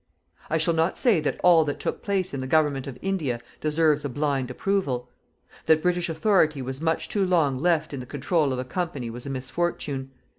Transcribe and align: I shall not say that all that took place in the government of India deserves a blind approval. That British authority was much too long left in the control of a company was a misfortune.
I 0.49 0.57
shall 0.57 0.73
not 0.73 0.97
say 0.97 1.19
that 1.19 1.39
all 1.43 1.63
that 1.65 1.79
took 1.79 2.01
place 2.01 2.33
in 2.33 2.41
the 2.41 2.47
government 2.47 2.87
of 2.87 2.97
India 3.03 3.39
deserves 3.61 4.03
a 4.03 4.09
blind 4.09 4.49
approval. 4.49 5.11
That 5.67 5.83
British 5.83 6.09
authority 6.09 6.59
was 6.59 6.81
much 6.81 7.07
too 7.07 7.23
long 7.23 7.59
left 7.59 7.93
in 7.93 7.99
the 7.99 8.07
control 8.07 8.51
of 8.51 8.57
a 8.57 8.65
company 8.65 9.11
was 9.11 9.27
a 9.27 9.29
misfortune. 9.29 10.09